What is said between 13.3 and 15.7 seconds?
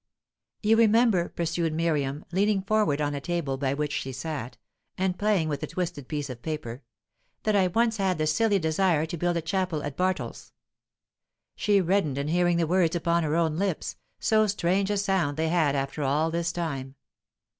own lips so strange a sound they